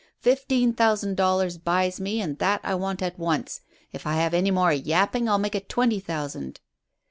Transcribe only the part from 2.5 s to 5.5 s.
I want at once. If I have any more yapping I'll